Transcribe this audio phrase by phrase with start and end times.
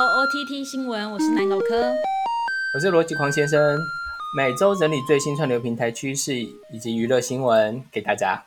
[0.00, 1.92] 到 OTT 新闻，我是南狗科，
[2.72, 3.78] 我是逻辑狂先生，
[4.34, 8.42] 每周整理最新串流平台趋势以及娱乐新闻给大家。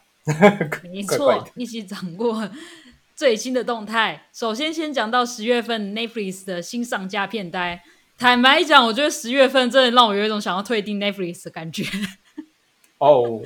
[0.92, 2.50] 没错， 一起掌握
[3.16, 4.26] 最新的动态。
[4.34, 7.80] 首先，先讲到十月份 Netflix 的新上架片单。
[8.18, 11.84] 坦白讲，我觉得十月份真的让我有一种想要退订 Netflix 的感觉。
[12.98, 13.40] 哦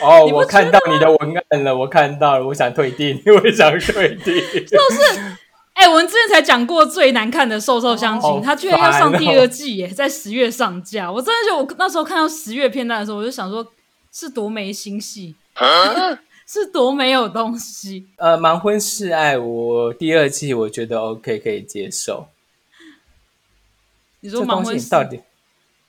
[0.00, 4.32] 哦，我看到你的文案了，我看到了，我想退订， 我想退订。
[4.64, 5.36] 就是，
[5.78, 11.10] 哎，我们之前才讲过最难看的《瘦瘦相亲》，它居然要上第二季耶，在十月上架。
[11.10, 13.64] 我真的就我那时候看到十月片段的时候，我就想说，
[14.12, 15.36] 是多没心戏，
[16.48, 18.08] 是多没有东西。
[18.16, 22.26] 呃，《盲婚试爱》我第二季我觉得 OK，可以接受。
[24.20, 25.20] 你说盲婚到底？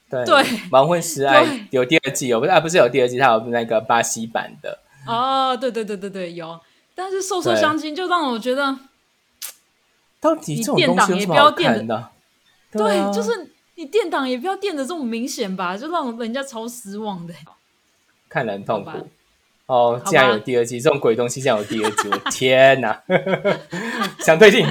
[0.08, 2.60] 对对，盲婚失爱有第二季，有不是啊？
[2.60, 4.78] 不是有第二季，它有那个巴西版的。
[5.08, 6.60] 哦，对对对对对，有。
[6.94, 8.78] 但是瘦瘦相亲就让我觉得，
[10.22, 12.10] 到底这种东西不要垫的？
[12.72, 17.34] 对，就是你垫档也不要垫的这么明显吧，就让人家超失望的。
[18.28, 18.92] 看人痛苦。
[19.66, 22.10] 哦，竟然有第二季，这种鬼东西竟然有第二季！
[22.10, 23.04] 我 天哪，
[24.20, 24.66] 想退订。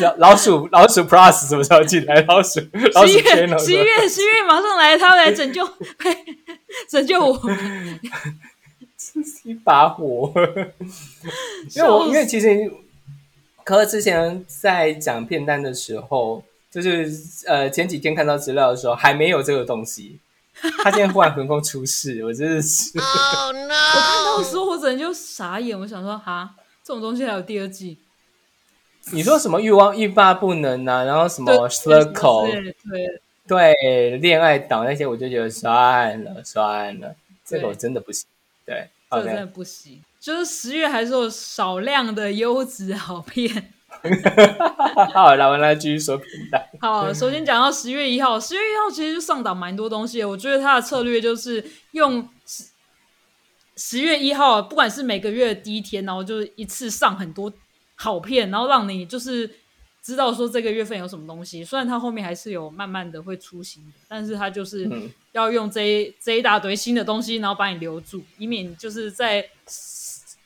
[0.00, 2.22] 老 老鼠老鼠 Plus 什么时候进来？
[2.28, 5.68] 老鼠十一月十一月十一月马上来，他来拯救
[6.88, 7.40] 拯救我，
[8.96, 10.32] 是一把火。
[11.74, 12.72] 因为我因为其实
[13.64, 17.10] 可之前在讲片单的时候，就是
[17.46, 20.20] 呃前几天看到资料的时候，还没有这个东西。
[20.82, 22.92] 他今天忽然横空出世，我真的是。
[22.96, 25.78] 我看到的时候，我整个就傻眼。
[25.78, 27.98] 我想说，哈，这种东西还有第二季？
[29.10, 31.02] 你说什么欲望欲罢不能啊？
[31.02, 32.50] 然后什么 circle？
[32.88, 38.26] 对对，恋爱岛那些，我就觉得算了算了，这个我真的不行。
[38.64, 40.00] 对，这个真的不行。
[40.24, 43.74] 就是十月还是有少量的优质好片。
[45.12, 46.66] 好，来，我们来继续说平台。
[46.80, 50.24] 好，首先讲到十月一号，十月一号其实就上档蛮多东西。
[50.24, 52.64] 我觉得他的策略就是用十
[53.76, 57.52] 十月一号，不管是每个月的第一天，然后就是一次上很多
[57.94, 59.58] 好片，然后让你就是
[60.02, 61.62] 知道说这个月份有什么东西。
[61.62, 64.90] 虽然他后面还是有慢慢的会出新的，但是他就是
[65.32, 69.46] 要用这这一大堆新的东西，然后把你留住，以免就是在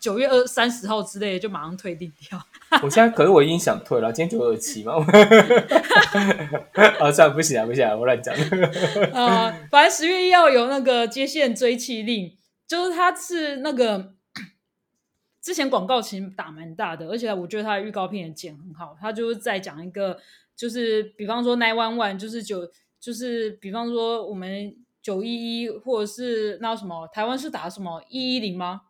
[0.08, 2.42] 九月二三十号之类就马上退订掉。
[2.82, 4.94] 我现在可是我已经想退了，今天九二七嘛。
[6.98, 8.34] 啊， 算了，不行啊，不行啊，我乱讲。
[9.12, 14.14] 啊， 反正十月一号有那个接线追气令，就是他是那个
[15.44, 18.96] 之前广告其实打蛮大的，而且我觉得他的预告片也剪很好。
[18.98, 20.18] 他就是在讲一个，
[20.56, 22.66] 就是比方说 nine one one，就是九，
[22.98, 28.80] 就是比方说我们九一一，或者是那什么台湾是打什么一一零吗？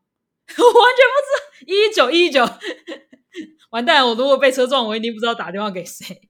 [0.56, 2.48] 我完全不知道一一九一一九。
[3.70, 4.06] 完蛋！
[4.06, 6.20] 我如果被车撞，我一定不知道打电话给谁。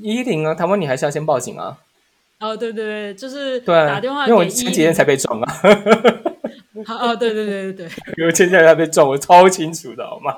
[0.00, 1.78] 一零啊，台湾你还是要先报警啊。
[2.38, 5.60] 哦，对对对，就是打电话，因为我前几天才被撞啊。
[6.88, 10.34] 哦，对对对对对，因为前几天才被撞，我超清楚的，好吗？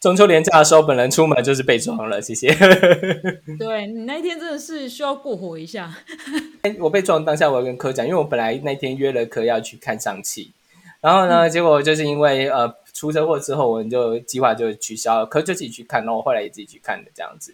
[0.00, 2.54] 中秋连假的时候，本人出门就是被撞了，谢谢。
[3.58, 5.92] 对你那一天真的是需要过火一下。
[6.78, 10.52] 我被撞当下，我要跟科讲，因为我本来那天约了科要去看上汽，
[11.04, 12.74] 然后呢，结果就是因为呃。
[12.94, 17.52] 出车祸之后，我们就计划就取消了，可就自己去看，然后我后来也自己去看的这样子。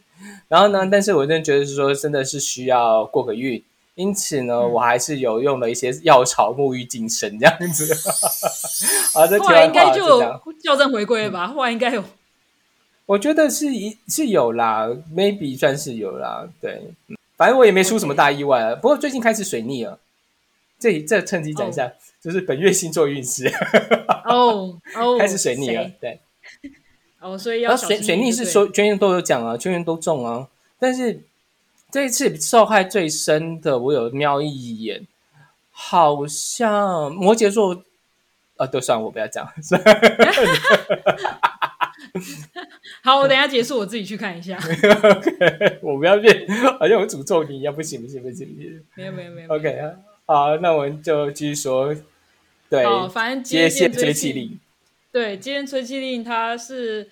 [0.49, 7.91] 然后呢，但是我真的觉得是说，真的是需要过个运，因此呢，我还是有用了一些药草沐浴精神这样子。
[9.19, 10.21] 啊，这后来应该就
[10.62, 11.49] 校正回归了吧？
[11.49, 12.05] 后来应该有，
[13.06, 14.87] 我觉得是一是有啦
[15.17, 16.47] ，maybe 算是有啦。
[16.61, 16.82] 对，
[17.38, 18.75] 反正我也没出什么大意外啊。
[18.75, 19.99] 不过最近开始水逆了，
[20.81, 21.93] 这这趁机讲一下。
[22.23, 23.51] 就是本月星座运势。
[24.27, 26.21] 哦哦， 开始水逆了，对，
[27.19, 30.47] 哦，所以要水水逆是说全员都有讲啊，全员都中啊，
[30.79, 31.23] 但是
[31.91, 35.07] 这一次受害最深的，我有瞄一眼，
[35.71, 37.83] 好像摩羯座
[38.59, 39.47] 啊，都算我不要讲，
[43.03, 44.59] 好，我等下结束，我自己去看一下，
[45.81, 46.47] 我不要变，
[46.79, 48.47] 好像我诅咒你一样，不行不行不行，
[48.94, 49.91] 没有没有没有，OK 啊，
[50.31, 51.93] 好，那我们就继续说。
[52.69, 54.61] 对，反正接线吹气令，
[55.11, 57.11] 对，接线吹气令，他是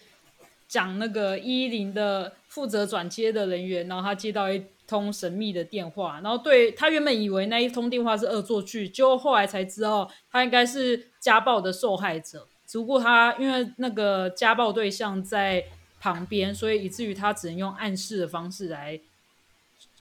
[0.68, 15.64] 讲那个一零的负责转接的人员，然后他接到一通神秘的电话，然后对他原本以为那一通电话是恶作剧，结果后来才知道他应该是家暴的受害者，只不过他因为那个家暴对象在
[15.98, 19.00] 旁边，所以以至于他只能用暗示的方式来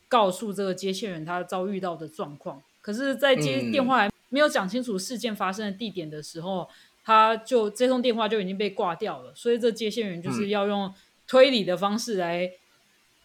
[0.07, 6.65] 告诉这个接线员他遭遇到的状况，可是，在接电话没有讲清楚事件发生的地点的时候，
[7.03, 9.33] 他就这通电话就已经被挂掉了。
[9.35, 10.93] 所以这接线员就是要用
[11.27, 12.49] 推理的方式来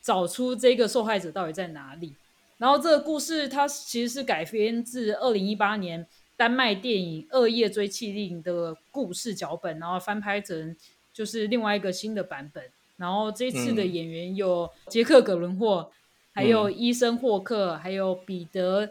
[0.00, 2.12] 找出这个受害者到底在哪里。
[2.58, 6.04] 然后这个故事它其实是改编自二零一八年
[6.36, 10.74] 丹麦电影《恶夜追妻令》的故事脚本，然后翻拍成
[11.12, 12.64] 就是另外一个新的版本。
[12.96, 15.92] 然后这次的演员有杰克·葛伦霍，
[16.32, 18.86] 还有医生·霍克，还有彼得·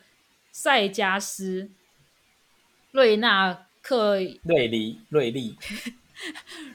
[0.52, 1.70] 塞加斯、
[2.92, 5.58] 瑞纳克、瑞利、 瑞利、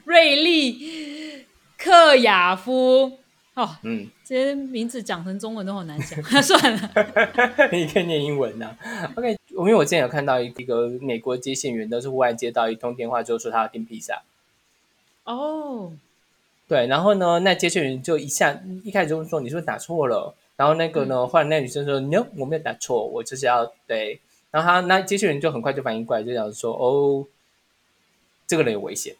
[0.03, 1.45] 瑞利
[1.77, 3.19] 克雅夫。
[3.53, 6.91] 哦，嗯，这些名字讲成中文都好难讲， 算了，
[7.73, 8.77] 你可以念英文呐。
[9.15, 14.21] OK，因为我之前有看到一个美国接线员，都是忽然接到一通电话，就说他要订披萨。
[15.23, 15.91] 哦，
[16.67, 24.19] 对，然后呢，那接线员就一下一开始就说你是不是打错了，然后那个呢，后来那女生说 no，我没有打错，我就是要对，
[24.51, 27.25] 然后他那接线员就很快就反应过来，就讲说哦，
[28.47, 29.15] 这个人有危险，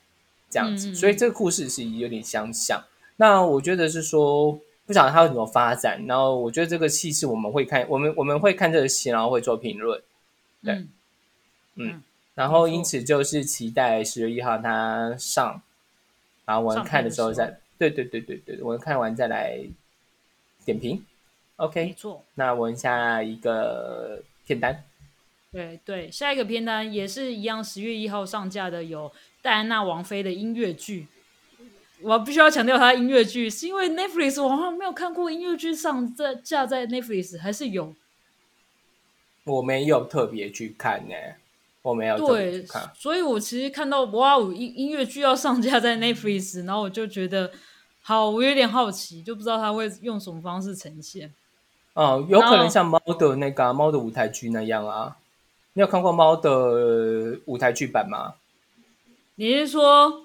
[0.49, 2.83] 这样子，所以这个故事是有点相像。
[3.17, 6.05] 那我觉得是说，不晓得它会怎么发展。
[6.07, 10.01] 然后我觉得这个戏是我们会看，我们我们会看这个戏，然后会做评论。
[10.63, 10.85] 对，
[11.75, 12.01] 嗯，
[12.33, 15.61] 然后因此就是期待十月一号它上，
[16.45, 19.59] 然后我们看的时候再，对对对对对，我们看完再来
[20.65, 21.03] 点评。
[21.57, 22.23] OK，没错。
[22.35, 24.83] 那我们下一个片单，
[25.51, 29.11] 对对，下一个片单也是一样，十月一号上架的有
[29.41, 31.07] 戴安娜王妃的音乐剧。
[32.01, 37.95] 我必须要强调，它音乐剧是因为 Netflix，我好像没有看过音乐剧上在架在 Netflix，还是有？
[39.45, 41.15] 我没有特别去看呢，
[41.81, 47.51] 我没有对看，所以我其实看到哇，音音乐剧要上架在 Netflix，然后我就觉得
[48.03, 51.33] 好，我有点好奇，就不知道他会用什么方式呈现。
[51.97, 55.17] 哦，有可能像猫的那个猫的舞台剧那样啊？
[55.73, 58.35] 你有看过猫的舞台剧版吗？
[59.35, 60.23] 你是说？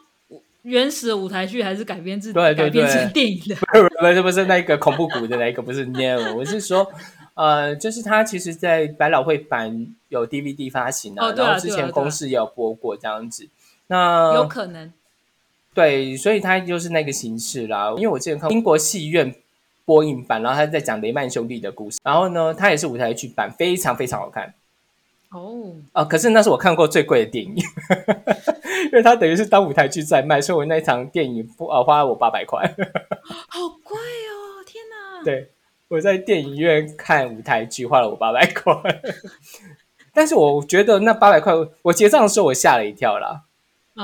[0.63, 3.57] 原始的舞台剧还是改编自改编成电影的？
[3.99, 6.89] 不是不是那个恐怖谷的那个，不是 No，我是说，
[7.35, 13.49] 呃，就是它其实，在百老汇版有 DVD 发行啊，然后之前公司也有播过这样子。
[13.89, 14.93] 那有可能，
[15.75, 17.93] 对，所以它就是那个形式啦。
[17.97, 19.35] 因为我之前看英国戏院
[19.85, 24.55] 播映版，然后他在讲雷曼兄弟的故事，然后呢，他也是舞台剧版，非常非常好看。
[25.31, 27.55] 哦，啊，可是那是我看过最贵的电影，
[28.87, 32.63] 因为它等于是当舞台剧在卖，所以我那一场电影不啊花了我八百块，
[33.49, 35.25] 好贵哦，天哪！
[35.25, 35.51] 对，
[35.89, 38.75] 我在电影院看舞台剧花了我八百块，
[40.13, 43.45] 但是我觉得那八百块我结账的时候我吓了一跳啦，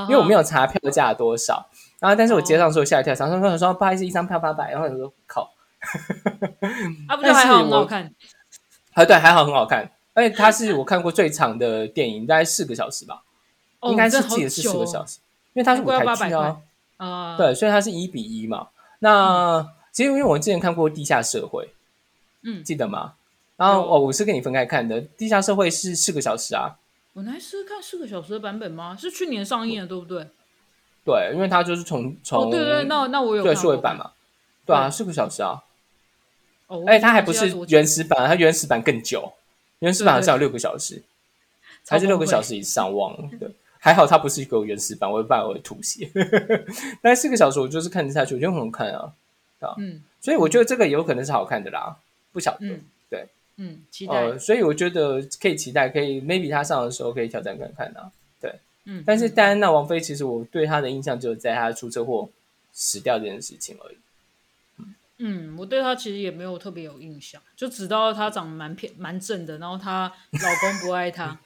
[0.08, 1.68] 因为我没有查票价多少，
[2.00, 5.27] 然后但是我结账的时候吓一跳，常常说说不好意思，一张票八百，然后我说靠，
[7.08, 8.12] 啊不就还好很好看，
[8.94, 9.90] 啊对，还好很好看。
[10.14, 13.22] 而且，它是我看过最长的电影，大概四个小时吧，
[13.82, 15.18] 应该是记得是四个小时，
[15.54, 16.60] 因为它是舞台剧啊，
[16.96, 18.68] 啊，对，所以它是一比一嘛。
[18.98, 21.64] 那其实因为我之前看过《地下社会》，
[22.42, 23.14] 嗯，记得吗？
[23.56, 26.76] 然后哦，我是跟你分开看的，《地下社会》是四个小时啊。
[27.12, 28.96] 我那是看四个小时的版本吗？
[28.98, 30.26] 是去年上映的，对不对？
[31.04, 34.10] 对，因为它就是从从对对，那那我有对数位版嘛，
[34.66, 35.62] 对啊，四个小时啊。
[36.68, 39.32] 哦，哎，它还不是原始版，它原始版更久。
[39.80, 41.02] 原始版好像有六个小时，
[41.86, 42.94] 还是六个小时以上？
[42.94, 43.30] 忘了。
[43.38, 43.48] 对，
[43.78, 46.10] 还好它不是一个原始版，我怕我会吐血。
[47.00, 49.12] 但四个小时我就是看得下去，我觉得很好看啊，
[49.60, 51.96] 啊，嗯，所以我觉得这个有可能是好看的啦，
[52.32, 52.78] 不晓得，
[53.08, 53.26] 对，
[53.56, 54.36] 嗯，期待。
[54.36, 58.52] 所以我觉得可以期待，可以 maybe 他上的时候可以挑战看看啊，对，
[58.84, 59.02] 嗯。
[59.06, 62.28] 但是戴安娜王妃其实我对她的印象只有在她出车祸
[62.72, 63.96] 死掉这件事情而已。
[65.20, 71.36] 嗯，我对她其实也没有特别有印象，就知道她长得蛮偏蛮正的，然后她老公不爱她，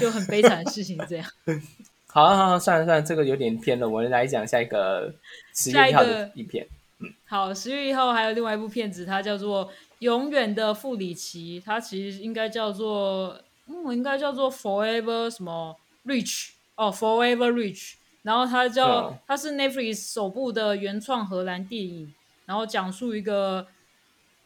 [0.00, 0.98] 就很悲惨的事情。
[1.08, 1.26] 这样，
[2.12, 5.14] 好，好，算了算了，这个有点偏了，我们来讲下一个
[5.54, 6.66] 十月一号的一片。
[6.98, 9.68] 嗯，好，十月一号还有另外一部片子，它叫做
[10.00, 22.12] 《永远的傅里奇》，它其实应该叫做，嗯，应该叫做 Forever 什么 Rich 哦，Forever Rich，然后它叫它是 Netflix 首部的原创荷兰电影。
[22.50, 23.64] 然后讲述一个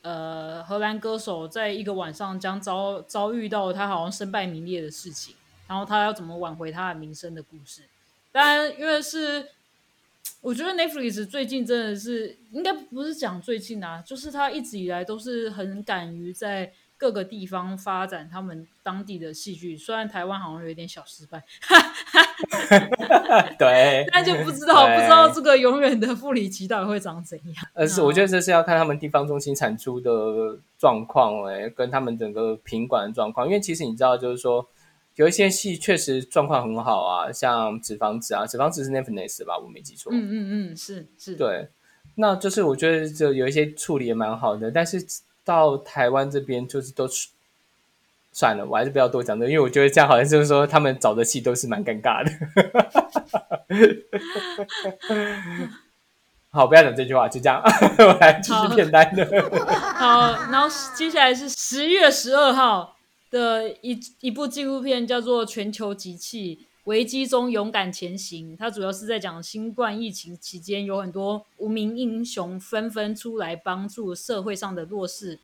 [0.02, 5.34] 呃荷兰歌手在一个晚上将遭遭遇到他好像身败名裂的事情，
[5.66, 7.80] 然后他要怎么挽回他的名声的故事。
[8.30, 9.48] 当然，因为是
[10.42, 16.74] 我觉得 Netflix 最近真的是应该不是讲最近啊，就是他一直以来都是很敢于在。
[17.04, 21.44] 各个地方发展他们当地的戏剧，虽然台湾好像有点小失败，
[23.58, 27.66] 对， 但就不知道不知道这个永远的傅里奇到底会长怎样。
[27.74, 33.46] 呃，是我觉得这是要看他们地方中心产出的状况，哎，跟他们整个品管的状况。
[33.46, 34.66] 因为其实你知道，就是说，
[35.16, 39.58] 有一些戏确实状况很好啊，像《脂肪子》啊，《脂肪子》是 Netflix 吧？
[39.58, 40.10] 我没记错。
[40.10, 41.36] 嗯嗯嗯，是是。
[41.36, 41.68] 对，
[42.14, 45.04] 那就是我觉得就有一些处理也蛮好的，但是
[45.44, 47.08] 到台湾这边就是都
[48.32, 52.30] 算了，我还是不要多讲的，因为我觉得这样好像就是说他们找的戏都是蛮尴尬的。
[56.50, 57.60] 好，不要讲这句话，就这样，
[57.98, 59.24] 我来继续片单的。
[59.94, 62.96] 好，然后接下来是十月十二号
[63.30, 68.54] 的一一部纪录片，叫做《全球集气：危机中勇敢前行》。
[68.58, 75.40] 它主要是在讲新冠疫情期间，有很多无名英雄纷纷出来帮助社会上的弱势。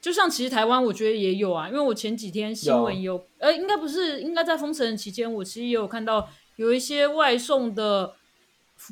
[0.00, 8.14] 就像其实台湾，我觉得也有啊，因为我前几天新闻有，呃，应该不是，应该在封城期间，我其实也有看到有一些外送的，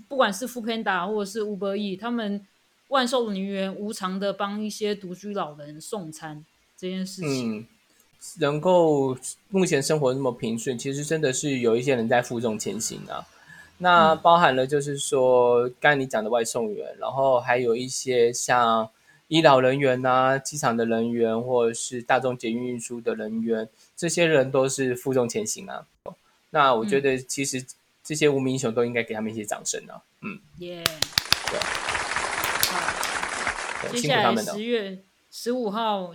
[0.09, 2.45] 不管是 Foodpanda 或者是 Uber E，他们
[2.89, 6.45] 外送人员无偿的帮一些独居老人送餐
[6.77, 7.67] 这件事情，嗯，
[8.41, 9.17] 能够
[9.49, 13.27] 目前生活那么平顺，其实真的是有一些人在负重前行啊。
[13.79, 18.89] 那包含了就是说，刚才你讲的外送员，然后还有一些像。
[19.29, 25.85] 医疗人员呐，机场的人员，或者是大众捷运运输的人员，这些人都是负重前行啊。
[26.51, 27.67] 那我觉得，其实
[28.05, 29.99] 这些无名英雄都应该给他们一些掌声啊。
[30.21, 30.85] 嗯，耶，
[31.51, 31.59] 对，
[32.69, 34.97] 好，接下来十月
[35.33, 36.15] 十五号，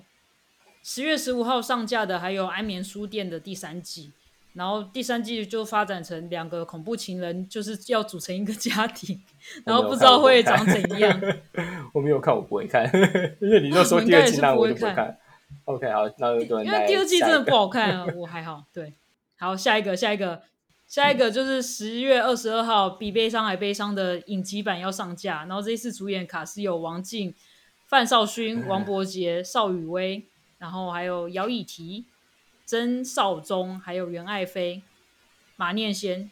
[0.83, 4.11] 十月十五号上架的还有《安眠书店》的第三季。
[4.53, 9.17] 然后第三季就发展成两个恐怖情人，就是要组成一个家庭，
[9.63, 11.21] 然后不知道会长怎样。
[11.93, 12.83] 我没有看，我不会看，
[13.39, 15.17] 因为你就说 第二季那我就不会看。
[15.63, 18.65] OK，好，那就因为第二季真的不好看啊，我还好。
[18.73, 18.93] 对，
[19.37, 20.41] 好，下一个，下一个，
[20.85, 25.45] 下一个就是十月二十二号，比悲伤还悲伤的影集版要上架。
[25.45, 27.33] 然后这一次主演卡是有王静、
[27.87, 30.27] 范少勋、王伯杰、邵雨薇，
[30.61, 32.05] 然后还有姚以缇。
[32.63, 34.81] 曾少宗，还有袁爱妃、
[35.57, 36.31] 马念先，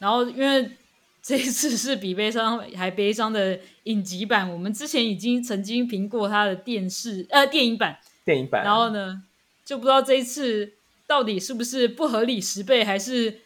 [0.00, 0.72] 然后因为
[1.22, 9.22] 这一次是比悲伤还悲伤的影集版，我们之前已经曾经评过他的电视呃电影版，电影版，然后呢
[9.64, 10.72] 就不知道这一次
[11.06, 13.42] 到底是不是不合理十倍，还是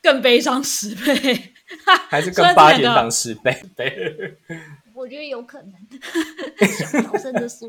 [0.00, 1.54] 更悲伤十倍，
[2.08, 3.64] 还是更八点档十倍？
[3.74, 4.38] 对。
[4.94, 5.72] 我觉得有可能，
[6.78, 7.68] 小小声的说。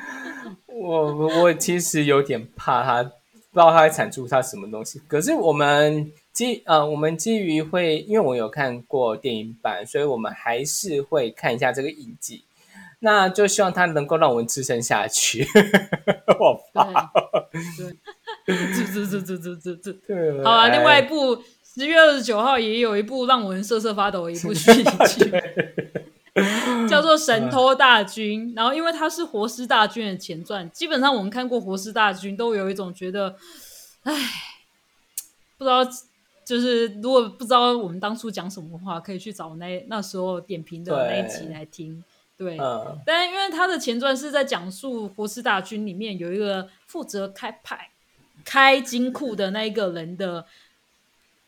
[0.68, 3.14] 我我其实有点怕他，不知
[3.54, 5.00] 道他会产出他什么东西。
[5.08, 12.44] 可是我们基呃，我们基于会，因为我有看过电影版，所以我们还是会看一下这个影集。
[13.00, 15.44] 那就希望他能够让我们支撑下去。
[16.38, 17.10] 我怕。
[18.46, 20.44] 对，这这这这这这这。
[20.44, 25.30] 好啊，另外一部十月二十九号也有一部让我们瑟瑟发抖的一部续集。
[26.92, 33.34] 叫做《神偷大军》，然后因为它是《活尸大军》的前传，基本上我们看过《活尸大军》都有一种觉得，
[34.02, 34.14] 唉，
[35.56, 35.82] 不知道，
[36.44, 42.04] 就是如果不知道我们当初讲什么话，可以去找那那时候点评的那一集来听。
[42.36, 42.58] 对，
[43.06, 47.88] 但因为它的前传是在讲述《活尸大军》里面有一个负责开派、
[48.44, 50.44] 开金库的那一个人的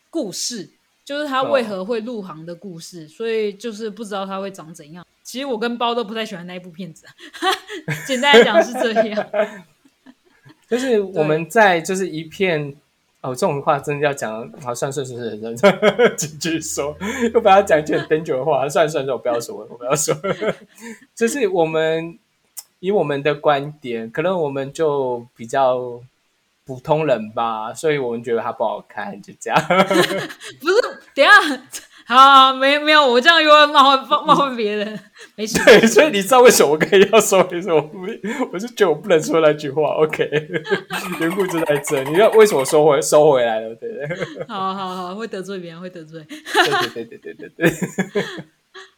[0.09, 0.71] 故事。
[1.05, 5.05] 就是他为何会入行的故事，所以就是不知道他会长怎样。
[5.25, 7.07] 其实我跟包都不太喜欢那一部片子，
[8.05, 9.27] 简单来讲是这样。
[10.69, 12.75] 就是我们在就是一片
[13.21, 16.95] 哦，这种话真的要讲，好算算算算算，继续说，
[17.33, 20.15] 又不要讲一句很 danger 的话，算算算，我不要说，我不要说。
[21.15, 22.17] 就是我们
[22.79, 26.01] 以我们的观点，可能我们就比较。
[26.67, 29.67] 普通人吧，所以我们觉得它不好看，就这样。
[29.67, 30.81] 不是，
[31.13, 31.31] 等下，
[32.07, 34.99] 好，没没有，我这样又要冒冒犯别人，
[35.35, 35.57] 没事。
[35.65, 37.81] 对，所以你知道为什么我可以要说为什么？
[38.53, 39.89] 我是觉得我不能说那句话。
[39.95, 40.23] OK，
[41.19, 42.03] 缘故就在这。
[42.03, 43.73] 你要为什么收回收回来了？
[43.75, 44.45] 对不对？
[44.47, 46.23] 好好好，会得罪别人，会得罪。
[46.29, 47.67] 对对对对对对
[48.13, 48.23] 对。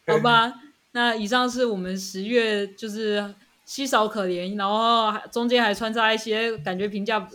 [0.14, 0.54] 好吧，
[0.92, 3.34] 那以上是我们十月就是
[3.64, 7.26] 稀少可怜，然后中间还穿插一些感觉评价。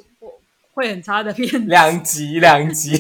[0.75, 2.97] 会很差的片，两集两集，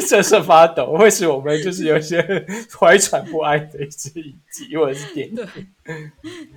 [0.00, 2.18] 瑟瑟发抖，会使我们就是有些
[2.78, 5.34] 怀揣不安的一集或者是电影。
[5.34, 5.46] 对，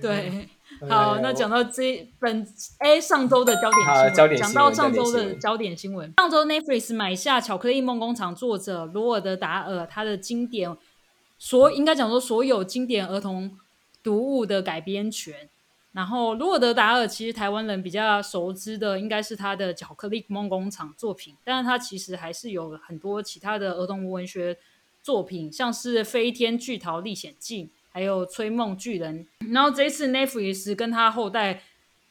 [0.00, 0.48] 对，
[0.88, 2.46] 好，那讲到这本
[2.78, 10.74] 哎上周的焦点新闻，讲到上周的焦点新闻，上周 Netflix 买下《巧克力梦工厂》作者罗尔德达尔他的经典，
[11.38, 13.54] 所应该讲说所有经典儿童
[14.02, 15.50] 读物的改编权。
[15.94, 24.58] 然后，罗尔德达尔其实台湾人比较熟知的应该是他的《巧克力梦工厂》作品，但是他其实还是有很多其他的儿童文学
[25.04, 29.24] 作品，像是《飞天巨桃历险记》，还有《吹梦巨人》。
[29.52, 31.62] 然后这一次 Netflix 跟他后代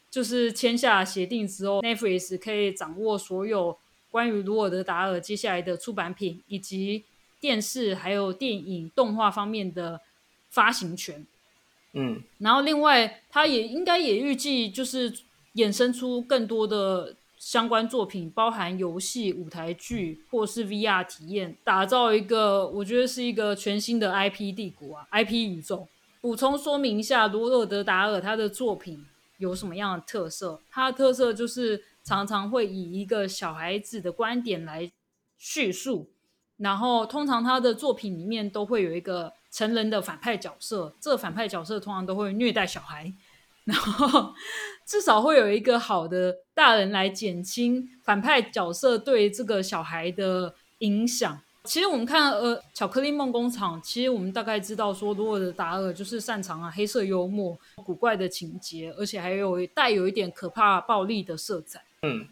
[0.10, 3.78] 就是签下协定之后，Netflix 可以掌握所有
[4.10, 7.04] 关于罗尔德达尔接下来的出版品以及
[7.42, 10.00] 电视还有电影动画方面的
[10.50, 11.26] 发行权。
[11.94, 15.14] 嗯，然后另外，他也应该也预计就是
[15.56, 25.88] 衍生出更多的相关作品，包含游戏、舞台剧或是 VR 体验，打造一个我觉得是一个全新的 IP 帝国啊，IP 宇宙。
[26.20, 29.06] 补充说明一下，罗尔德达尔他的作品
[29.38, 30.60] 有什么样的特色？
[30.72, 34.90] 他的特色就是常常会以一个小孩子的观点来
[35.38, 36.10] 叙述，
[36.64, 39.32] 然后通常他的作品里面都会有一个。
[39.56, 43.14] 成人的反派角色，这个反派角色通常都会虐待小孩，
[43.66, 44.34] 然后
[44.84, 51.40] 至少会有一个好的大人来减轻反派角色对这个小孩的影响。
[51.66, 57.56] 其实我们看呃《巧克力梦工厂》，其实我们大概知道说，罗尔的达尔就是擅长啊黑色幽默、
[57.86, 61.80] 古怪的情节，而且还有带有一点可怕暴力的色彩。
[62.02, 62.28] 嗯。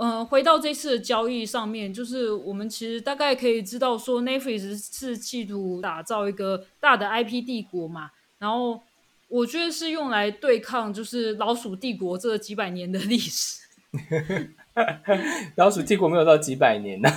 [0.00, 8.10] 嗯，回到这次的交易上面，就是我们其实大概可以知道说，Netflix 是企图打造一个大的 IP 帝国嘛。
[8.38, 8.80] 然后
[9.28, 13.60] 我觉得是用来对抗，就是老鼠帝国这几百年的历史。
[15.56, 17.08] 老鼠帝国没有到几百年呢？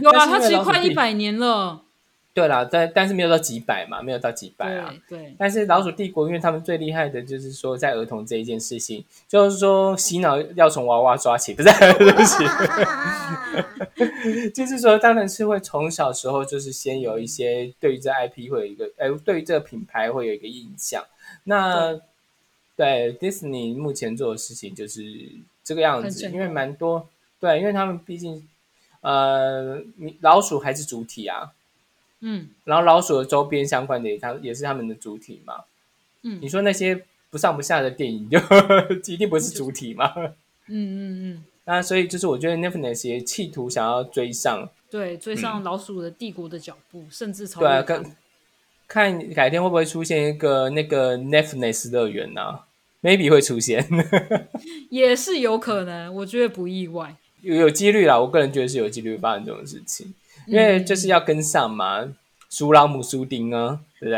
[0.00, 1.82] 有啊，它其实快一百年了。
[2.36, 4.94] 对啦，但但是没有到几百嘛，没有到几百啊。
[5.08, 5.34] 对。
[5.38, 12.44] 但是老鼠帝国，因为他们最厉害的就是说，在儿童这一件事情，就是说洗脑要从娃娃抓起，不是对不起。
[14.52, 21.02] 就是说，当然是会从小时候就是先有一些对于这 IP 会有一个，哎，对于这个品牌会有一个印象。
[21.44, 21.98] 那
[22.76, 25.00] 对 Disney 目前做的事情就是
[25.64, 27.08] 这个样子，因为蛮多
[27.40, 28.46] 对，因为他们毕竟
[29.00, 29.80] 呃，
[30.20, 31.52] 老鼠还是主体啊。
[32.20, 35.54] 嗯，然后老鼠的周边相关的也，它也是他们的主体嘛。
[36.22, 38.38] 嗯，你说那些不上不下的电影，就
[39.12, 40.12] 一定不是主体嘛？
[40.16, 40.30] 嗯
[40.68, 41.44] 嗯嗯。
[41.68, 47.82] 那所以就是我觉得 Netflix 也企图想要追上，对，追上老鼠的帝国的脚步，甚至超越。
[47.82, 48.02] 对，
[48.86, 52.60] 看改天会不会出现一个那个 Netflix 乐园呢
[53.02, 53.84] ？Maybe 会出现，
[54.90, 58.16] 也是有可能，我觉得不意外，有有几率啦。
[58.20, 60.14] 我个人觉得是有几率发生这种事情。
[60.46, 62.06] 因为就是要跟上嘛，
[62.48, 64.10] 苏拉姆苏丁啊，对不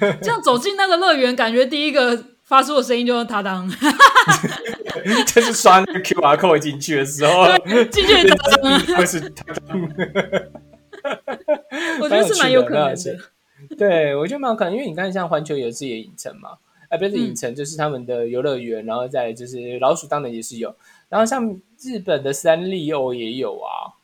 [0.00, 0.12] 对？
[0.22, 3.68] 这样走进那个乐园，感觉第一个发出的声音就是他当，
[5.26, 7.46] 就是刷那个 Q R code 进去的时候，
[7.90, 8.14] 进去
[8.94, 9.80] 会是他当。
[12.00, 13.18] 我觉得是蛮有可能的。
[13.76, 16.50] 对，我觉得蛮有可能，因为你看，像环球有自己的影城嘛，
[16.88, 20.74] 哎，不是影城，就是他们的游乐园，然后再就是老鼠当然也是有，
[21.08, 21.48] 然后像
[21.80, 23.95] 日本的三丽鸥也有啊。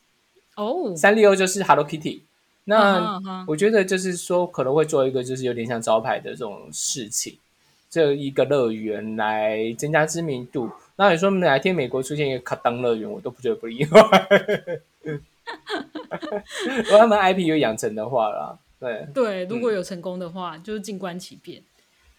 [0.56, 2.20] 哦，三丽鸥就是 Hello Kitty，
[2.64, 7.38] 那我觉得就是说可能会做一个就是有点像招牌的这种事情，
[7.88, 10.70] 这一个乐园来增加知名度。
[10.96, 14.28] 那你说哪天美国出现一个卡当乐园，我都不觉得不意外。
[16.84, 21.62] 如果他们 IP 有养成的话啦，对对，如果有成功的话，就是静观其变，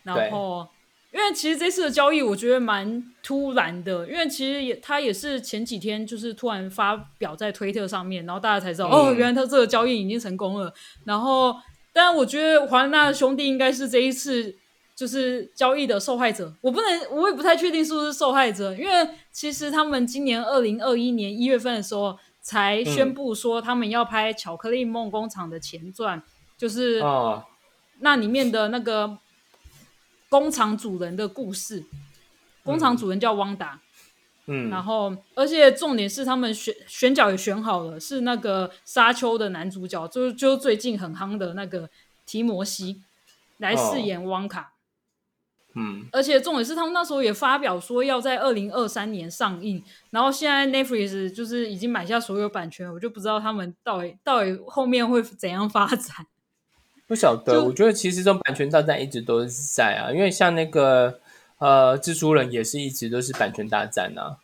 [0.03, 0.67] 然后。
[1.13, 4.07] 因为其实这次的交易，我觉得蛮突然的。
[4.07, 10.73] 因为其实也他也是前几天就是突然发表在推特上面，然后大家才知道哦，原来他这个交易已经成功了。
[11.05, 11.55] 然后，
[11.93, 14.55] 但我觉得华纳兄弟应该是这一次
[14.95, 16.51] 就是交易的受害者。
[16.61, 26.23] 我不能，我也不太确定是不是受害者，因为其实他们今年二零二一年一月份的时候才宣布说他们要拍《巧克力梦工厂》的前传，
[26.57, 26.99] 就是
[27.99, 29.19] 那里面的那个。
[30.33, 31.85] 工厂主人的故事，
[32.63, 33.79] 工厂主人叫汪达，
[34.47, 41.87] 嗯，然后而且重点是他们选选角也选好了，是那个沙丘的男主角，就就最近很夯的那个
[42.25, 43.03] 提摩西
[43.57, 44.73] 来饰演汪卡，
[45.75, 56.25] 嗯，而且重点是他们那时候也发表说要在二零二三年上映，然后现在 Netflix 就是已经买下所有版权，我就不知道他们到底到底后面会怎样发展。
[57.07, 61.19] 不晓得，我觉得其实这种版权大战一直都是在啊，因为像那个
[61.57, 64.37] 呃蜘蛛人也是一直都是版权大战啊。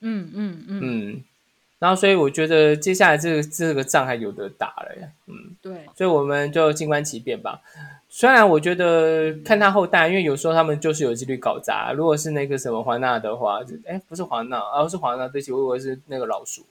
[0.00, 1.24] 嗯嗯嗯嗯，
[1.78, 5.08] 然后所以我觉得接下来这个这个仗还有得打了呀。
[5.26, 7.60] 嗯，对，所以我们就静观其变吧。
[8.08, 11.92] 虽然我觉得看他后代，因为有时候他们就是有几率搞砸。
[11.92, 16.66] 如果是那个什么华纳的话，就哎不是华纳，而是华纳，对不起，我以为是那个老鼠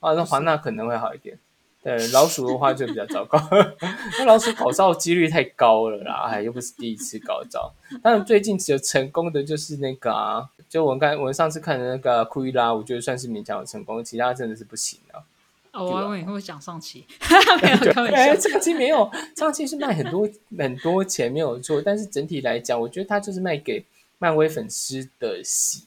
[0.00, 1.38] 啊，那华纳可能会好一点。
[1.82, 3.40] 对老鼠的话就比较糟糕，
[4.18, 7.72] 那老鼠搞造几率太高了啦，哎，又不是第一次搞造。
[8.02, 15.24] 但是最近只有成功的就是那个啊，就我刚我们上次看的那个库伊拉，我觉得算是勉强有成功，其他真的是不行啊。
[15.72, 17.06] 哦，我以为你会讲上期，
[17.62, 23.82] 没有开玩笑， 上期没有，上期是卖很多很多钱没有错，但是整体来讲，我觉得它就是卖给
[24.18, 25.84] 漫威粉丝的喜，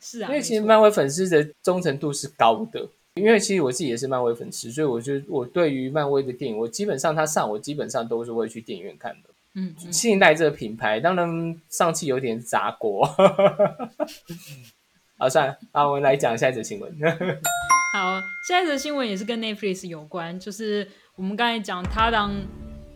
[0.00, 2.86] 是啊，因为其实漫威粉丝的忠诚度是高的。
[3.16, 9.30] 因为其实我自己也是漫威粉丝，所以我就我对于漫威的电影，我基本上他上我基本上都是会去电影院看的。
[9.54, 13.06] 嗯嗯信赖这个品牌，当然上期有点砸锅。
[15.18, 16.92] 好，算了，那，我们来讲下一则新闻。
[17.94, 22.34] 好，下一则新闻也是跟 Netflix 有关，就是我们刚才讲他当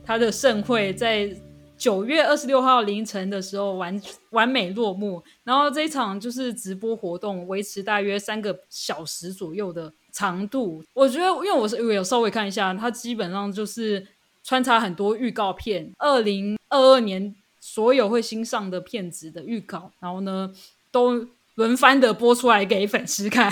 [0.04, 1.34] 他的盛会在
[1.78, 3.98] 九月二十六号凌晨的时候完
[4.32, 10.82] 完美落幕，然后这一场就是直播活动维持大约三个小时左右的长度。
[10.92, 14.06] 我觉得，因为我是我有稍微看一下，它基本上就是
[14.42, 20.50] 穿插很多预告片，二零二二年所有会新上的片子的预告，然后呢
[20.90, 23.50] 都轮番的播出来给粉丝看。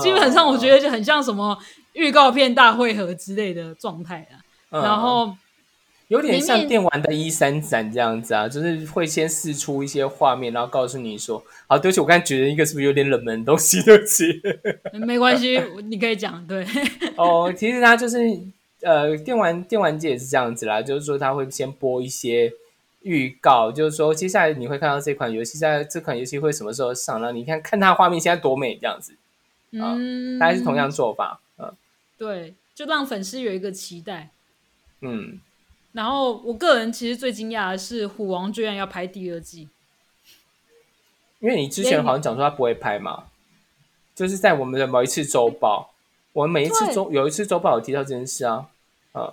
[0.00, 1.56] 基本上我觉得就很像什么
[1.92, 4.40] 预告片大会合之类的状态啊。
[4.70, 5.32] 嗯然后
[6.08, 13.82] 有点像电玩的一三展这样子啊，就是会先试出一些画面，然后告诉你说，好，对不起，我刚才觉得一个是不是有点冷门的东西？
[13.82, 14.40] 对不起。
[14.92, 16.64] 没关系，你可以讲对。
[17.16, 18.18] 哦，其实它就是
[18.82, 22.52] 呃，电玩电玩界也是这样子啦，就是说它会先播一些
[23.02, 29.14] 预告，就是说接下来你会看到这款游戏在这款游戏会什么时候上，然后你看看它画面现在多美这样子，
[29.72, 31.40] 嗯，大概是同样做法。
[31.58, 31.72] 嗯
[32.18, 34.30] 对，就让粉丝有一个期待。
[35.02, 35.38] 嗯，
[35.96, 39.66] 然后我个人其实最惊讶的是，《虎王》居然要拍第二季。
[41.40, 43.24] 因为你之前好像讲说他不会拍嘛，
[44.14, 45.94] 就是在我们的某一次周报，
[46.34, 48.68] 我们每一次对周有一次周报有提到这件事啊。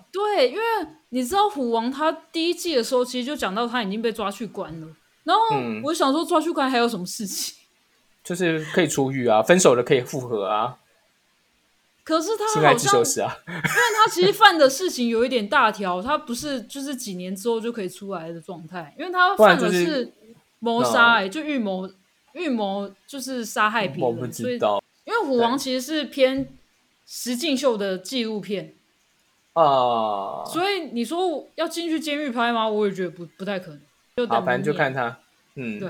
[0.10, 0.62] 对，因为
[1.10, 4.88] 你知道虎王他第一季的时候，其实就讲到他已经被抓去关了。
[5.26, 7.56] 然后嗯我想说，抓去关还有什么事情？
[8.24, 10.78] 就是可以出狱啊，分手了可以复合啊，
[12.04, 13.00] 可是他好像，
[13.48, 13.62] 因为
[13.96, 20.12] 他其实犯的事情有一点大条，他不是就是几年之后就可以出来的状态，因为他犯的是
[20.60, 21.90] 谋杀、欸，就预谋
[22.34, 24.60] 预谋就是杀害别我不人，所以
[25.06, 26.48] 因为虎王其实是偏
[27.06, 28.74] 实境秀的纪录片，
[29.54, 30.44] 啊。
[30.46, 32.68] 所以你说要进去监狱拍吗？
[32.68, 33.82] 我也觉得不不太可能。
[34.16, 35.18] 就反正就看他，
[35.56, 35.90] 嗯，对。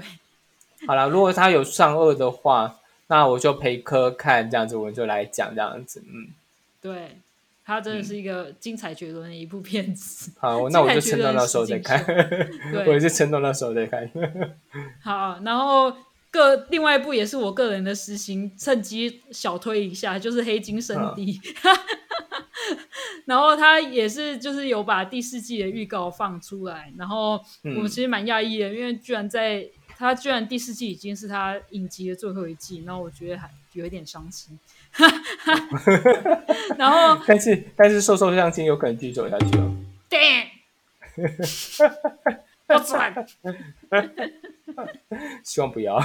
[0.88, 2.80] 好了，如果他有上颚的话，
[3.14, 6.30] 那我就陪科看，这样子我们就来讲这样子，嗯，
[6.82, 7.20] 对，
[7.64, 10.32] 它真的是一个精彩绝伦的一部片子。
[10.42, 12.04] 好，那我就撑到那时候再看，
[12.74, 14.10] 对我就撑到那时候再看。
[15.00, 15.96] 好，然后
[16.32, 21.40] 个另外一部也是我个人的私心，趁机小推一下，就是《黑金圣地》
[23.26, 29.66] 然后他也是就是有把第四季的预告放出来，然后嗯我其实蛮讶异的，因为居然在
[29.98, 34.60] 他居然第四季已经是他影集的最后一季，然后我觉得还有一点伤心。
[36.78, 39.76] 然后 但是但是瘦瘦相亲有可能继续走下去哦。
[40.10, 40.48] damn，
[42.68, 43.28] 不准！
[45.44, 46.00] 希望不要，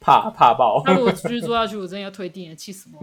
[0.00, 0.82] 怕怕爆。
[0.84, 3.00] 那如果继续做下去，我真的要退订了，气死我！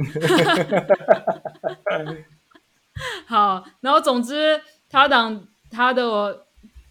[3.25, 6.44] 好，然后总之，他党他的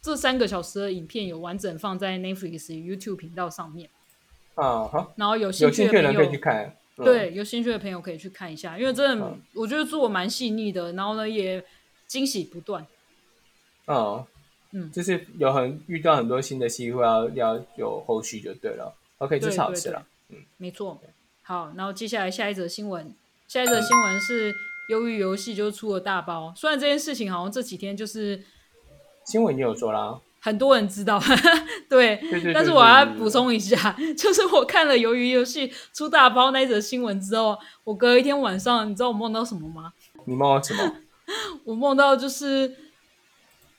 [0.05, 3.89] 这三个小时的影片有完整放在 Netflix YouTube 频道上面，
[4.55, 6.77] 啊，好，然后有兴趣的朋友可以去看。
[6.99, 9.41] 嗯，对有兴趣的朋友可以去看一下，因为真的嗯。
[9.55, 11.65] 我觉得做的蛮细腻的，然后呢也
[12.07, 12.87] 惊喜不断。
[13.87, 14.27] 嗯
[14.73, 14.93] 嗯。
[14.93, 18.95] 就是有很遇到很多新的机会要要有后续就对了。
[19.17, 20.07] OK，这是好事了。
[20.29, 20.37] 嗯。
[20.59, 21.01] 没错。
[21.41, 23.15] 好，然后接下来下一则新闻，
[23.49, 24.55] 下一则新闻是
[24.91, 28.45] 鱿鱼游戏就出了大包，虽然这件事情好像这几天就是
[29.25, 30.19] 新闻你有做啦？
[30.41, 31.19] 很多人知道，
[31.89, 39.93] 对，对对对但是我要补充一下， 就是我看了鱿鱼游戏出大包那一则新闻之后，我隔一天晚上，你知道我梦到什么吗？
[40.27, 40.97] 你梦到什么？
[41.65, 42.77] 我梦到就是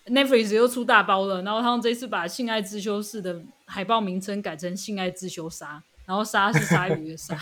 [0.08, 5.66] Netflix 又出大包了，然后他们这次把《性爱自修室》的海报名称改成《性爱自修杀》，
[6.08, 7.38] 然后“杀”是鲨鱼的“鲨”。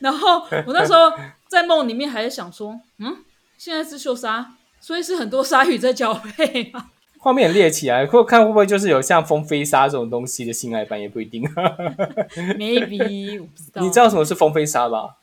[0.00, 1.12] 然后我那时候
[1.46, 3.18] 在梦里面还在想说，嗯，
[3.56, 4.55] 性爱自修杀，
[4.86, 6.92] 所以是很多鲨鱼在交配吗？
[7.18, 11.42] 画面很猎奇啊，或看会不会就是有像风飞沙这种东西的性爱版也不一定。
[12.56, 15.16] Maybe 我不知道，你知道什么是风飞沙吧？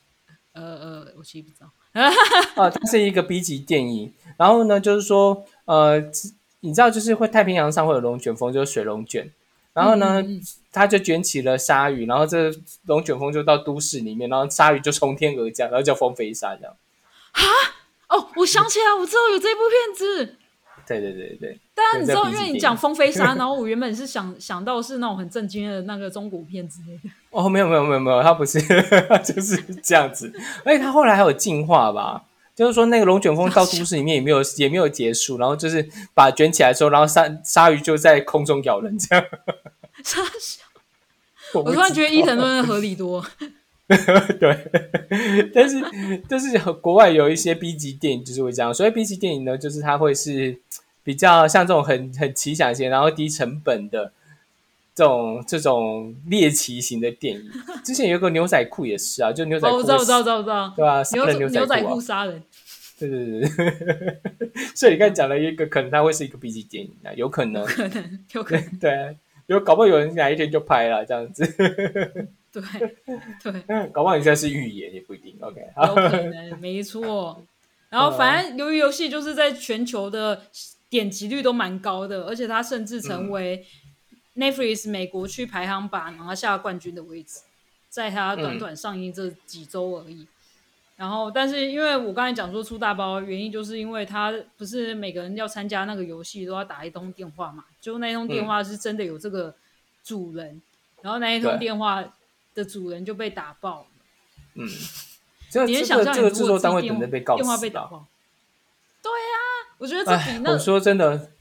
[0.52, 1.72] 呃呃，我其实不知道。
[2.62, 4.12] 啊，它是一个 B 级电影。
[4.36, 5.98] 然后呢，就是说，呃，
[6.60, 9.32] 你知道，就是会太平洋上会有龙卷风，就是水龙卷。
[9.72, 10.22] 然后呢，
[10.74, 16.76] 它就卷起了鲨鱼，然后这个龙卷风就到都市里面，然后鲨鱼就从天而降，然后叫风飞沙这样。
[18.14, 20.38] 哦，我想起来， 我知道有这部片子。
[20.86, 27.10] 对对对对，但你知道，因为你讲风飞沙，然后我原本是想想到是那种很震惊的那个中国片之类的。
[27.30, 28.60] 哦，没有没有没有没有，他不是，
[29.24, 30.32] 就是这样子。
[30.66, 32.24] 而且他后来还有进化吧，
[32.54, 35.82] 就是说那个龙卷风到都市里面也没有 也没有结束，然后就是
[36.14, 39.26] 把它卷起来之后，然后鲨鲨鱼就在空中咬人这样。
[40.04, 40.64] 傻笑。
[41.54, 43.26] 我我突然觉得伊藤顿润二合理多。
[44.40, 45.82] 对，但是
[46.30, 50.58] 但是国外有一些 B 级电影就是会这样，所以 B 级电影呢，就是它会是
[51.04, 54.12] 比较像这种很很奇想型，然后低成本的
[54.96, 57.44] 这种这种猎奇型的电影。
[57.84, 60.74] 之前有个牛仔裤也是啊，就牛仔哦，裤，我知道，我知道，我知道，我知道。
[60.78, 61.04] 对吧？
[61.04, 62.42] 杀牛人牛牛仔裤杀人，
[62.98, 64.20] 对对对对。
[64.74, 69.14] 所以你刚才讲了一个，可能它会是一个 B 级电影啊，有可能，可能有可能，对啊，
[69.48, 71.44] 有搞不好有人哪一天就拍了这样子，
[72.54, 72.62] 对
[73.42, 75.36] 对， 搞不好你现在是预言也不一定。
[75.42, 77.44] OK，好有，可能，没错。
[77.90, 80.44] 然后反正由于游戏就是在全球的
[80.90, 83.66] 点击率都蛮高的，而且它甚至成为
[84.36, 87.42] Netflix 美国区排行榜拿下冠军的位置，
[87.90, 90.28] 在它短短上映这几周而已。
[90.96, 99.54] 然后，但是因为我刚才讲说出大包，原因就是因为他不是每个人要参加那个游戏都要打一通电话嘛，就那一通电话是真的有这个
[100.04, 100.62] 主人，
[101.02, 102.04] 然后那一通电话
[102.54, 103.86] 的主人就被打爆了。
[104.56, 104.68] 嗯，
[105.50, 107.58] 这你能想象这个制作单位果自己电等着被告电话？
[107.58, 108.06] 被打爆？
[109.02, 109.38] 对啊、
[109.78, 111.32] 我觉得这哎比，那我说真的，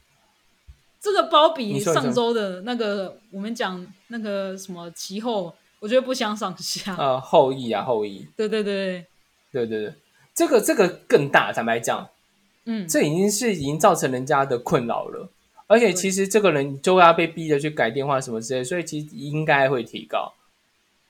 [0.99, 6.95] 这个包比上周的那个我们讲那个什么其后，我觉得不相上下。
[6.97, 9.05] 呃，后羿啊，后羿，对对对，
[9.51, 9.93] 对对对，
[10.33, 12.09] 这个这个更大，坦白讲，
[12.65, 15.29] 嗯，这已经是已经造成人家的困扰了。
[15.67, 20.33] 而且其实这个人就要被逼着去改电话什么之类，所以其实应该会提高。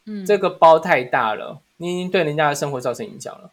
[0.05, 3.51] 嗯，这个包太大了，你已经对人家的生活造成影响了。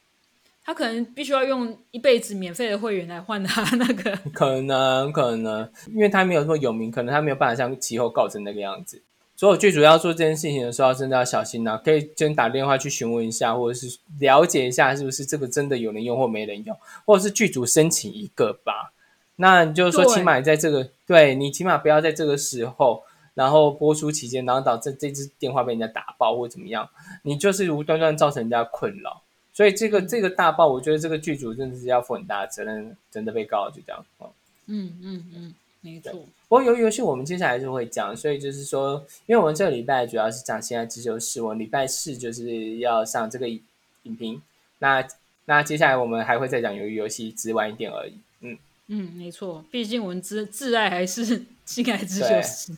[0.62, 4.16] 他可能必须要用一辈子免费的会员来换他那个。
[4.32, 9.02] 可能可能，因为他没有那么有名，可能他没有办法像其后告成那个样子。
[9.34, 18.92] 所以我剧组要做这件事情的时候，真的要小心呐、可以先打电话去询问一下，或者是了解一下是不是这个真的有人用或没人用，或者是剧组申请一个吧。
[19.36, 23.02] 那你就是说，起码在这个对你起码不要在这个时候，
[23.40, 26.86] 然后播出期间，然后导致这支电话被人家打爆或怎么样，
[27.22, 29.22] 你就是无端端造成人家困扰。
[29.54, 34.04] 所以这个这个大爆，我觉得这个剧组真的是要负很大的责任，真的被告了就这样。
[34.18, 34.30] 哦
[34.66, 36.12] 嗯嗯嗯，没错。
[36.12, 43.62] 不过由于游戏我们接下来就会讲，所以就是说，因为我们这个礼拜主要是讲现在自修室，我礼拜四就是要上这个影
[44.02, 44.42] 影评。
[44.80, 45.02] 那
[45.46, 48.12] 那接下来我们还会再讲鱿鱼游戏，只晚一点而已。
[48.42, 49.64] 嗯，嗯，没错。
[49.70, 51.24] 毕竟我们挚挚爱还是
[51.64, 52.72] 心爱之对就是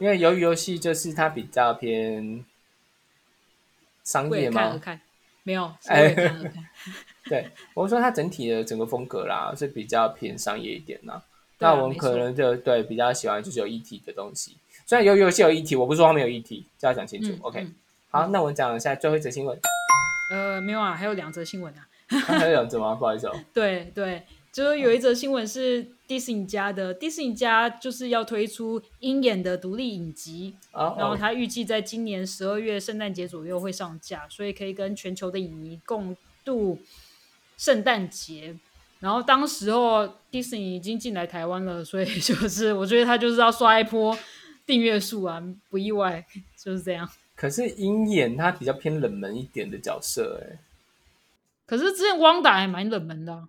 [0.00, 2.44] 因为鱿鱼游戏就是它比较偏
[4.02, 5.00] 商业嘛，看，
[5.44, 6.14] 没有是哎。
[7.28, 11.14] 对，我说它整体的整个风格啦是比较偏商业一点啦。
[11.14, 11.22] 啊
[11.62, 17.30] 那我们可能就对比较喜欢就是有议题的东西，虽然鱿鱼游戏有议题，我不是说它没有议题，就要讲清楚。
[17.32, 17.74] 嗯 OK，嗯
[18.08, 19.56] 好，那我们讲一下最后一则新闻。
[20.32, 21.86] 呃，没有啊，还有两则新闻啊。
[22.08, 22.94] 啊 还有两则吗？
[22.94, 23.38] 不好意思哦。
[23.52, 36.80] 对对，就是有一则新闻是迪士尼家的，迪士尼家就是要推出鹰眼的独立影集，啊，然后哦它预计在今年十二月圣诞节左右会上架，所以可以跟全球的影迷共度
[37.56, 38.56] 圣诞节。
[38.98, 44.18] 然后当时候迪士尼已经进来台湾了，所以就是我觉得他就是要刷一波
[44.66, 46.26] 订阅数啊，不意外，
[46.60, 47.08] 就是这样。
[47.36, 50.58] 可是鹰眼他比较偏冷门一点的角色，哎，
[51.66, 53.48] 可是之前汪达还蛮冷门的啊、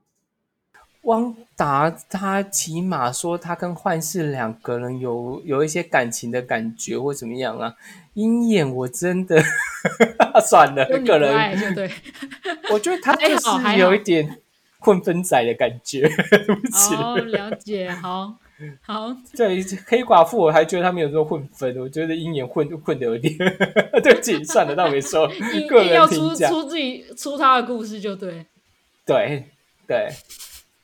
[1.03, 7.73] 汪达他起码说他跟幻视两个人有有一些感情的感觉或怎么样啊。
[8.13, 9.41] 鹰眼我真的
[10.45, 11.89] 算了，一个人就对。
[12.71, 14.37] 我觉得他就是有一点
[14.79, 16.93] 混分仔的感觉， 对不起。
[16.95, 18.35] 哦，了解，好
[18.81, 23.35] 好，对黑寡妇，我还觉得他没有这么混分，我觉得鹰眼混混的有点，
[24.03, 28.45] 对不起，算了，当没说，一个人要出出自己出他的故事就对。
[29.05, 29.45] 对
[29.87, 30.09] 对，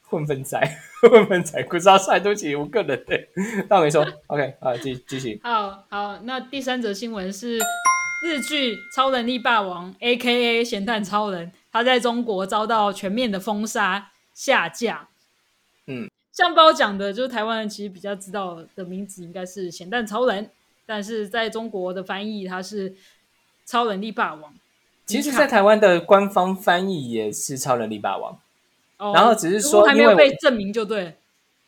[0.10, 0.60] 混分仔，
[1.10, 3.30] 混分仔，不知道算，对不起，我个人对，
[3.68, 7.60] 当没说， OK，好，继继续，好好，那第三则新闻是
[8.24, 10.64] 日剧《超能力霸王》（A.K.A.
[10.64, 15.08] 咸蛋超人），他在中国遭到全面的封杀下架。
[15.86, 20.50] 嗯，像包讲的，就是台湾人其实比较知道的名字应该是咸蛋超人，
[20.86, 22.96] 但是在中国的翻译它是
[23.66, 24.54] 超能力霸王。
[25.06, 28.38] 其实，在台湾的官方翻译也是超能力霸王
[28.98, 31.14] 哦然后只是说还没有因为被证明就对了。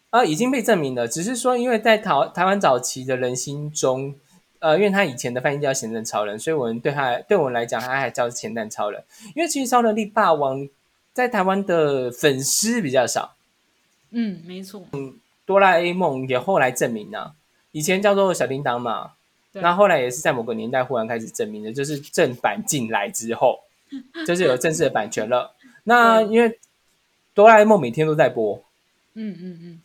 [0.10, 4.16] 啊，已经被证明了，只是说因为在台台湾早期的人心中。
[4.62, 9.02] 呃，因为他以前的翻译叫咸蛋超人，所以我们对他对我们来讲，他还叫咸蛋超人。
[9.34, 10.68] 因为其实超能力霸王
[11.14, 13.36] 在台湾的粉丝比较少，
[14.12, 14.84] 嗯，没错。
[15.46, 17.36] 哆啦 A 梦也后来证明了，
[17.72, 19.12] 以前叫做小叮当嘛，
[19.54, 23.62] 那后来也是在某个年代忽然开始证明的，就是正版进来之后，
[24.28, 25.56] 就是有正式的版权了。
[25.86, 26.60] 那因为
[27.40, 28.62] 哆啦 A 梦每天都在播，
[29.14, 29.82] 嗯嗯嗯，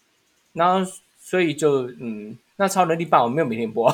[0.54, 0.90] 然后
[1.20, 3.88] 所以就嗯，那超能力霸王没有每天播，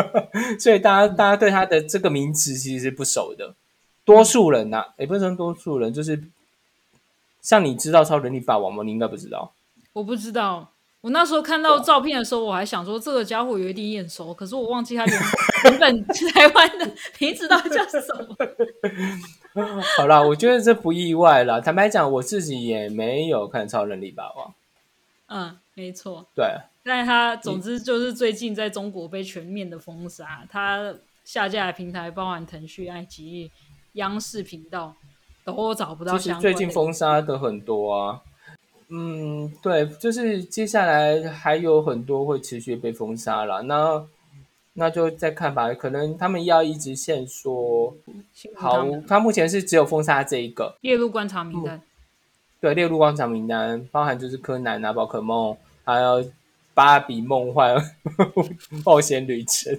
[0.58, 3.54] 所以大家大家对他的这个名词其实是不熟的。
[4.02, 6.22] 多数人呐，也不是说多数人，就是
[7.42, 8.82] 像你知道超能力霸王吗？
[8.82, 9.52] 你应该不知道。
[9.92, 10.70] 我不知道，
[11.02, 15.20] 我那时候看到照片的时候，我还想说这个家伙有一点眼熟，可是我忘记他原
[15.68, 18.34] 原本台湾的名字到底叫什么。
[19.96, 21.60] 好啦，我觉得这不意外啦。
[21.60, 24.54] 坦白讲，我自己也没有看超能力霸王。
[25.28, 26.26] 嗯，没错。
[26.34, 26.46] 对，
[26.84, 33.50] 但他总之就是最近在中国被全面的封杀，他下架的平台包含腾讯、爱奇艺、
[33.92, 34.94] 央视频道
[35.44, 36.42] 都找不到其实相关。
[36.42, 38.20] 最近封杀的很多啊。
[38.88, 43.62] 嗯，对，就是接下来还有很多会持续被封杀了。
[43.62, 44.04] 那
[44.74, 47.94] 那就再看吧，可能他们要一直限缩。
[48.56, 51.80] 好他目前是只有封杀这一个，列入观察名单。
[52.60, 56.24] 对，列入广场名单，包含就是柯南啊、宝可梦，还有
[56.74, 57.76] 芭比梦幻
[58.84, 59.78] 冒险旅程。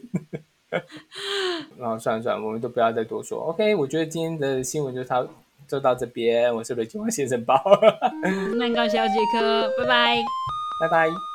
[1.79, 3.39] 啊，算了算了，我们都不要再多说。
[3.45, 5.27] OK，我觉得今天的新闻就到
[5.67, 6.53] 就到这边。
[6.53, 7.55] 我是雷金花先生包，
[8.57, 10.17] 那感谢杰克，拜拜。
[10.81, 11.32] 拜拜。